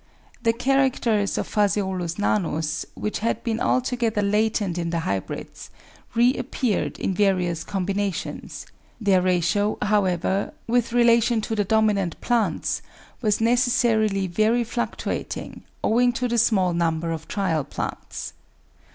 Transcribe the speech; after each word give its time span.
The 0.41 0.51
characters 0.51 1.37
of 1.37 1.47
Ph. 1.53 1.77
nanus, 2.17 2.85
which 2.95 3.19
had 3.19 3.43
been 3.43 3.59
altogether 3.59 4.23
latent 4.23 4.79
in 4.79 4.89
the 4.89 5.01
hybrids, 5.01 5.69
reappeared 6.15 6.97
in 6.97 7.13
various 7.13 7.63
combinations; 7.63 8.65
their 8.99 9.21
ratio, 9.21 9.77
however, 9.79 10.55
with 10.65 10.91
relation 10.91 11.39
to 11.41 11.55
the 11.55 11.65
dominant 11.65 12.19
plants 12.19 12.81
was 13.21 13.37
neces 13.37 13.73
sarily 13.77 14.27
very 14.27 14.63
fluctuating 14.63 15.65
owing 15.83 16.13
to 16.13 16.27
the 16.27 16.39
small 16.39 16.73
number 16.73 17.11
of 17.11 17.27
trial 17.27 17.63
plants. 17.63 18.33